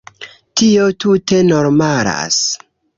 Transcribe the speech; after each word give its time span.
Tio 0.61 0.87
tute 1.05 1.43
normalas. 1.53 2.45